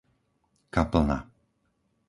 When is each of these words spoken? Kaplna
Kaplna 0.73 1.17